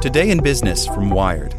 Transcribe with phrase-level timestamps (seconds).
[0.00, 1.52] Today in Business from Wired.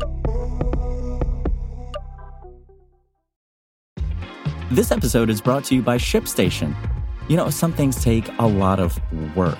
[4.71, 6.75] This episode is brought to you by ShipStation.
[7.29, 8.99] You know, some things take a lot of
[9.35, 9.59] work,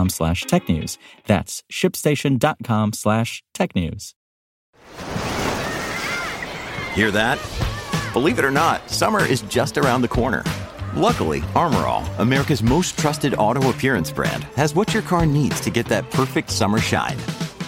[0.09, 0.97] slash technews.
[1.25, 4.15] That's shipstation.com slash tech news.
[6.93, 7.39] Hear that?
[8.13, 10.43] Believe it or not, summer is just around the corner.
[10.95, 15.85] Luckily, Armorall, America's most trusted auto appearance brand, has what your car needs to get
[15.85, 17.15] that perfect summer shine.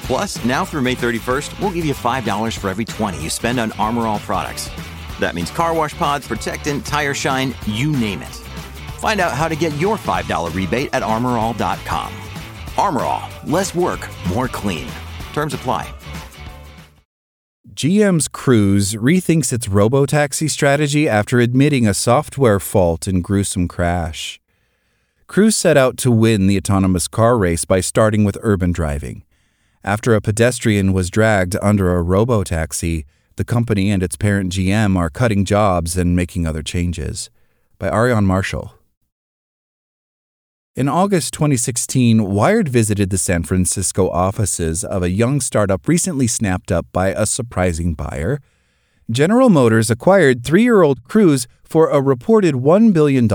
[0.03, 3.71] Plus, now through May 31st, we'll give you $5 for every 20 you spend on
[3.71, 4.69] Armorall products.
[5.21, 8.42] That means car wash pods, protectant, tire shine, you name it.
[9.03, 12.09] Find out how to get your $5 rebate at armorall.com.
[12.77, 14.87] Armorall, less work, more clean.
[15.33, 15.93] Terms apply.
[17.73, 24.39] GM's Cruise rethinks its robotaxi strategy after admitting a software fault and gruesome crash.
[25.27, 29.23] Cruise set out to win the autonomous car race by starting with urban driving.
[29.83, 33.03] After a pedestrian was dragged under a robotaxi,
[33.35, 37.29] the company and its parent GM are cutting jobs and making other changes.
[37.79, 38.71] By Aarian Marshall.
[40.75, 46.71] In August 2016, Wired visited the San Francisco offices of a young startup recently snapped
[46.71, 48.39] up by a surprising buyer.
[49.07, 53.29] General Motors acquired three year old Cruise for a reported $1 billion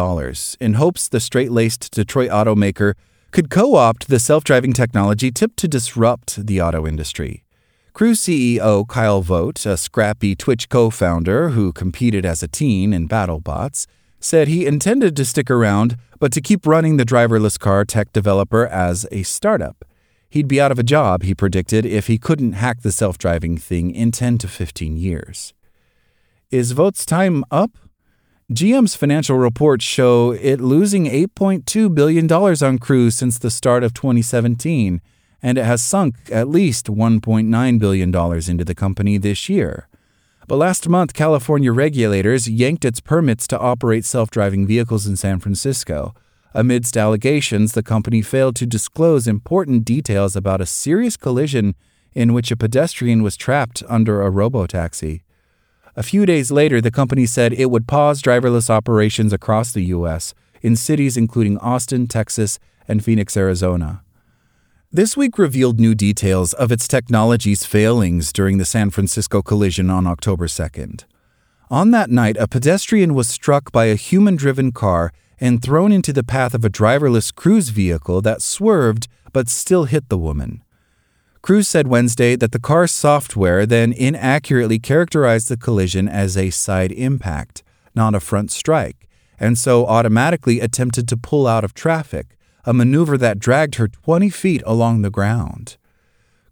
[0.58, 2.94] in hopes the straight laced Detroit automaker
[3.30, 7.44] could co opt the self driving technology tipped to disrupt the auto industry.
[7.92, 13.08] Cruise CEO Kyle Vogt, a scrappy Twitch co founder who competed as a teen in
[13.08, 13.86] BattleBots,
[14.20, 18.66] said he intended to stick around, but to keep running the driverless car tech developer
[18.66, 19.84] as a startup.
[20.30, 23.56] He'd be out of a job, he predicted, if he couldn't hack the self driving
[23.56, 25.54] thing in 10 to 15 years.
[26.50, 27.78] Is Vogt's time up?
[28.52, 35.02] GM's financial reports show it losing $8.2 billion on Cruise since the start of 2017,
[35.42, 38.14] and it has sunk at least $1.9 billion
[38.50, 39.87] into the company this year.
[40.48, 45.40] But last month, California regulators yanked its permits to operate self driving vehicles in San
[45.40, 46.14] Francisco.
[46.54, 51.74] Amidst allegations, the company failed to disclose important details about a serious collision
[52.14, 55.20] in which a pedestrian was trapped under a robotaxi.
[55.94, 60.32] A few days later, the company said it would pause driverless operations across the U.S.,
[60.62, 64.02] in cities including Austin, Texas, and Phoenix, Arizona.
[64.90, 70.06] This week revealed new details of its technology's failings during the San Francisco collision on
[70.06, 71.04] October 2nd.
[71.68, 76.10] On that night, a pedestrian was struck by a human driven car and thrown into
[76.10, 80.62] the path of a driverless cruise vehicle that swerved but still hit the woman.
[81.42, 86.92] Cruise said Wednesday that the car's software then inaccurately characterized the collision as a side
[86.92, 87.62] impact,
[87.94, 89.06] not a front strike,
[89.38, 92.37] and so automatically attempted to pull out of traffic
[92.68, 95.78] a maneuver that dragged her 20 feet along the ground.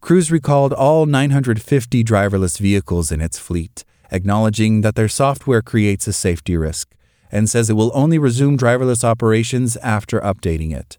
[0.00, 6.14] Cruise recalled all 950 driverless vehicles in its fleet, acknowledging that their software creates a
[6.14, 6.94] safety risk,
[7.30, 10.96] and says it will only resume driverless operations after updating it.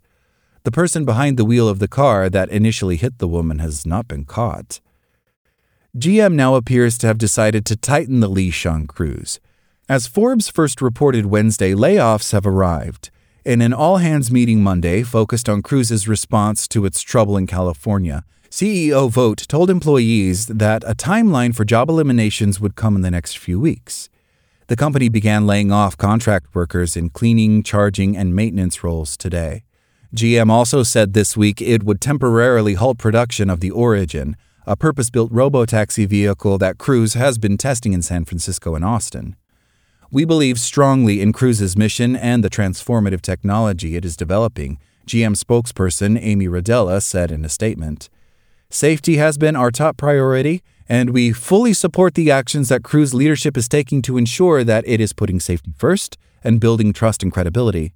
[0.65, 4.07] The person behind the wheel of the car that initially hit the woman has not
[4.07, 4.81] been caught.
[5.97, 9.39] GM now appears to have decided to tighten the leash on Cruise.
[9.89, 13.09] As Forbes first reported Wednesday, layoffs have arrived.
[13.47, 18.25] In an all hands meeting Monday focused on Cruise's response to its trouble in California,
[18.49, 23.37] CEO Vogt told employees that a timeline for job eliminations would come in the next
[23.37, 24.09] few weeks.
[24.67, 29.63] The company began laying off contract workers in cleaning, charging, and maintenance roles today.
[30.13, 34.35] GM also said this week it would temporarily halt production of the Origin,
[34.65, 39.37] a purpose built robotaxi vehicle that Cruise has been testing in San Francisco and Austin.
[40.09, 46.17] We believe strongly in Cruise's mission and the transformative technology it is developing, GM spokesperson
[46.21, 48.09] Amy Radella said in a statement.
[48.69, 53.57] Safety has been our top priority, and we fully support the actions that Cruise leadership
[53.57, 57.93] is taking to ensure that it is putting safety first and building trust and credibility.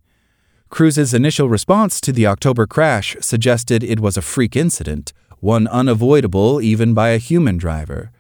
[0.70, 6.62] Cruise's initial response to the October crash suggested it was a freak incident, one unavoidable
[6.62, 8.12] even by a human driver.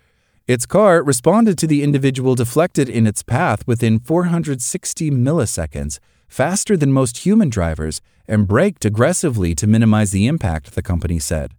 [0.51, 6.91] Its car responded to the individual deflected in its path within 460 milliseconds, faster than
[6.91, 11.53] most human drivers, and braked aggressively to minimize the impact, the company said.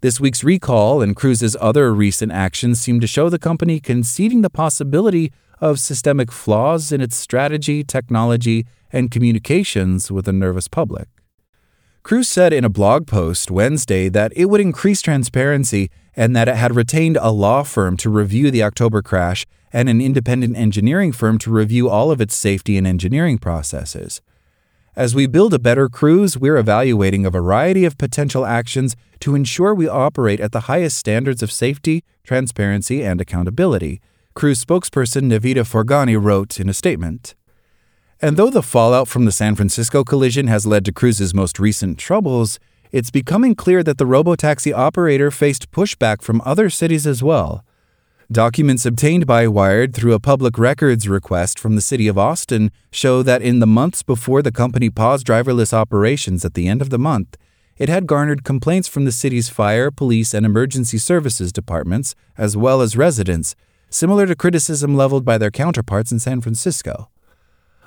[0.00, 4.48] This week's recall and Cruise's other recent actions seem to show the company conceding the
[4.48, 11.08] possibility of systemic flaws in its strategy, technology, and communications with a nervous public.
[12.02, 16.56] Cruise said in a blog post Wednesday that it would increase transparency and that it
[16.56, 21.38] had retained a law firm to review the October crash and an independent engineering firm
[21.38, 24.20] to review all of its safety and engineering processes.
[24.96, 29.74] As we build a better cruise, we're evaluating a variety of potential actions to ensure
[29.74, 34.00] we operate at the highest standards of safety, transparency, and accountability,
[34.34, 37.34] Cruise spokesperson Navideh Forghani wrote in a statement.
[38.22, 41.98] And though the fallout from the San Francisco collision has led to Cruise's most recent
[41.98, 42.60] troubles,
[42.92, 47.64] it's becoming clear that the robotaxi operator faced pushback from other cities as well.
[48.30, 53.22] Documents obtained by Wired through a public records request from the city of Austin show
[53.22, 56.98] that in the months before the company paused driverless operations at the end of the
[56.98, 57.38] month,
[57.78, 62.82] it had garnered complaints from the city's fire, police, and emergency services departments, as well
[62.82, 63.56] as residents,
[63.88, 67.08] similar to criticism leveled by their counterparts in San Francisco.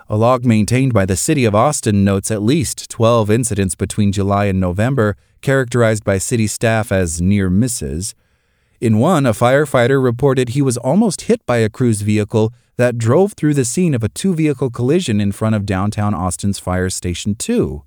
[0.10, 4.46] A log maintained by the city of Austin notes at least 12 incidents between July
[4.46, 8.14] and November, characterized by city staff as near misses.
[8.82, 13.32] In one, a firefighter reported he was almost hit by a cruise vehicle that drove
[13.34, 17.36] through the scene of a two vehicle collision in front of downtown Austin's Fire Station
[17.36, 17.84] 2.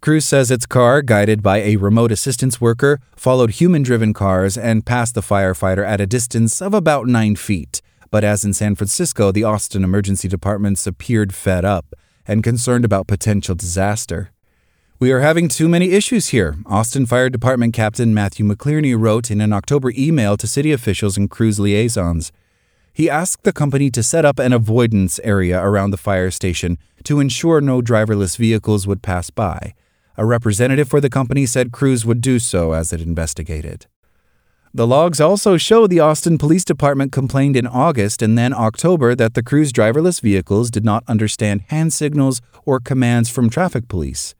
[0.00, 4.84] Cruise says its car, guided by a remote assistance worker, followed human driven cars and
[4.84, 7.80] passed the firefighter at a distance of about nine feet.
[8.10, 11.94] But as in San Francisco, the Austin emergency departments appeared fed up
[12.26, 14.30] and concerned about potential disaster.
[14.98, 19.42] We are having too many issues here, Austin Fire Department Captain Matthew McClearney wrote in
[19.42, 22.32] an October email to city officials and cruise liaisons.
[22.94, 27.20] He asked the company to set up an avoidance area around the fire station to
[27.20, 29.74] ensure no driverless vehicles would pass by.
[30.16, 33.86] A representative for the company said Cruise would do so as it investigated.
[34.76, 39.32] The logs also show the Austin Police Department complained in August and then October that
[39.32, 44.34] the Cruise driverless vehicles did not understand hand signals or commands from traffic police.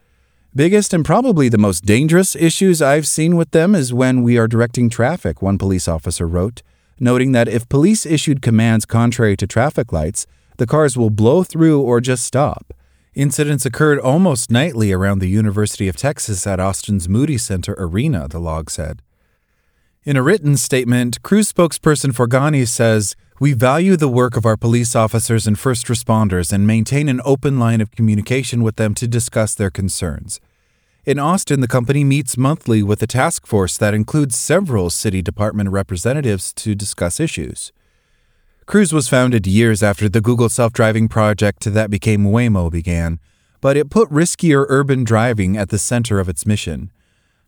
[0.55, 4.47] Biggest and probably the most dangerous issues I've seen with them is when we are
[4.47, 6.63] directing traffic, one police officer wrote,
[7.01, 10.27] noting that if police issued commands contrary to traffic lights,
[10.59, 12.75] the cars will blow through or just stop.
[13.15, 18.39] Incidents occurred almost nightly around the University of Texas at Austin's Moody Center Arena, the
[18.39, 19.01] log said.
[20.07, 24.95] In a written statement, Cruise spokesperson Forghani says, We value the work of our police
[24.95, 29.57] officers and first responders and maintain an open line of communication with them to discuss
[29.57, 30.39] their concerns.
[31.05, 35.71] In Austin, the company meets monthly with a task force that includes several city department
[35.71, 37.73] representatives to discuss issues.
[38.65, 43.19] Cruise was founded years after the Google self driving project that became Waymo began,
[43.61, 46.93] but it put riskier urban driving at the center of its mission.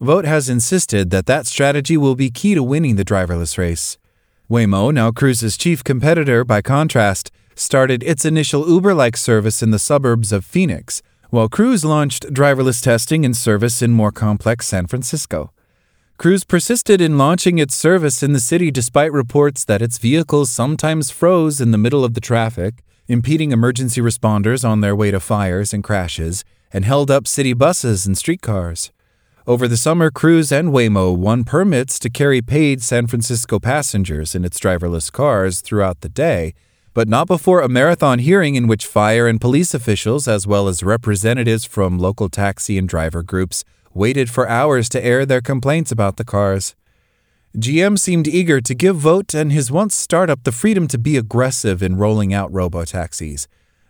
[0.01, 3.99] Vogt has insisted that that strategy will be key to winning the driverless race.
[4.49, 9.79] Waymo, now Cruise's chief competitor by contrast, started its initial Uber like service in the
[9.79, 15.53] suburbs of Phoenix while Cruise launched driverless testing and service in more complex San Francisco.
[16.17, 21.11] Cruise persisted in launching its service in the city despite reports that its vehicles sometimes
[21.11, 25.75] froze in the middle of the traffic, impeding emergency responders on their way to fires
[25.75, 28.91] and crashes, and held up city buses and streetcars.
[29.49, 34.45] Over the summer, Cruise and Waymo won permits to carry paid San Francisco passengers in
[34.45, 36.53] its driverless cars throughout the day
[36.99, 40.83] but not before a marathon hearing in which fire and police officials, as well as
[40.83, 43.63] representatives from local taxi and driver groups,
[43.95, 46.75] waited for hours to air their complaints about the cars.
[47.57, 51.85] GM seemed eager to give Vogt and his once startup the freedom to be aggressive
[51.85, 53.47] in rolling out robotaxis.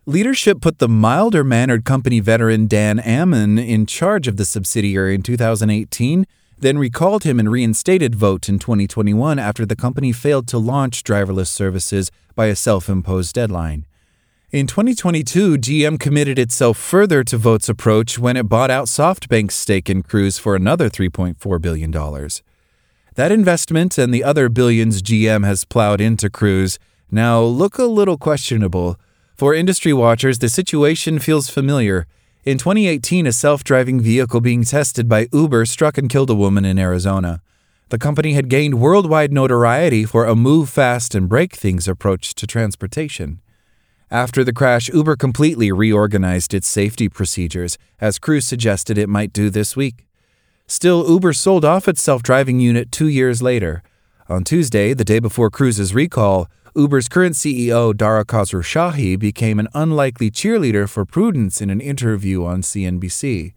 [0.09, 5.21] Leadership put the milder mannered company veteran Dan Ammann in charge of the subsidiary in
[5.21, 6.27] 2018
[6.59, 11.49] then recalled him and reinstated Vogt in 2021 after the company failed to launch driverless
[11.49, 13.85] services by a self imposed deadline.
[14.51, 19.91] In 2022, GM committed itself further to Vogt's approach when it bought out SoftBank's stake
[19.91, 21.91] in Cruise for another $3.4 billion.
[23.17, 26.79] That investment and the other billions GM has plowed into Cruise
[27.11, 28.99] now look a little questionable.
[29.39, 32.09] For industry watchers, the situation feels familiar
[32.45, 36.65] in 2018, a self driving vehicle being tested by Uber struck and killed a woman
[36.65, 37.41] in Arizona.
[37.91, 42.49] The company had gained worldwide notoriety for a move fast and break things approach to
[42.49, 43.41] transportation.
[44.11, 49.51] After the crash, Uber completely reorganized its safety procedures, as Cruise suggested it might do
[49.51, 50.05] this week.
[50.67, 53.85] Still, Uber sold off its self driving unit two years later.
[54.29, 56.49] On Tuesday, the day before Cruise's recall,
[56.79, 62.63] Uber's current CEO, Dara Khosrowshahi, became an unlikely cheerleader for prudence in an interview on
[62.63, 63.53] CNBC.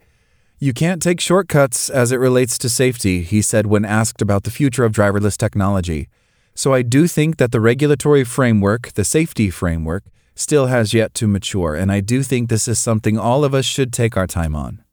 [0.58, 4.50] You can't take shortcuts as it relates to safety, he said when asked about the
[4.50, 6.10] future of driverless technology.
[6.56, 11.28] So I do think that the regulatory framework, the safety framework, still has yet to
[11.28, 14.56] mature, and I do think this is something all of us should take our time
[14.56, 14.84] on.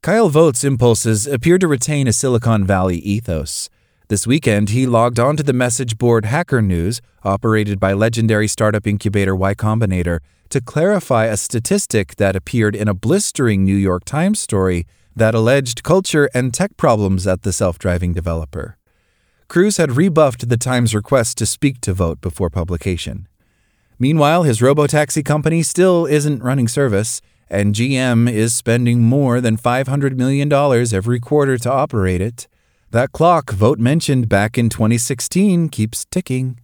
[0.00, 3.68] Kyle Vogt's impulses appear to retain a Silicon Valley ethos.
[4.08, 9.34] This weekend, he logged onto the message board Hacker News, operated by legendary startup incubator
[9.34, 10.20] Y Combinator,
[10.50, 14.86] to clarify a statistic that appeared in a blistering New York Times story
[15.16, 18.76] that alleged culture and tech problems at the self driving developer.
[19.48, 23.26] Cruise had rebuffed the Times' request to speak to Vogt before publication.
[23.98, 27.20] Meanwhile, his robotaxi company still isn't running service,
[27.50, 32.46] and GM is spending more than $500 million every quarter to operate it.
[32.92, 36.60] That clock Vogt mentioned back in 2016 keeps ticking.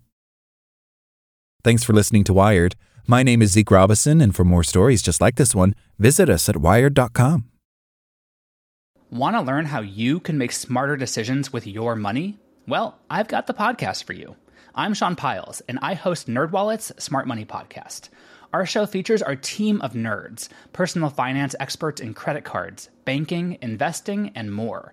[1.65, 2.77] Thanks for listening to Wired.
[3.09, 6.49] My name is Zeke Robison, and for more stories just like this one, visit us
[6.49, 7.47] at wired.com.
[9.11, 12.39] Want to learn how you can make smarter decisions with your money?
[12.69, 14.37] Well, I've got the podcast for you.
[14.77, 18.11] I'm Sean Pyles, and I host NerdWallet's Smart Money Podcast.
[18.53, 24.31] Our show features our team of nerds, personal finance experts in credit cards, banking, investing,
[24.37, 24.93] and more.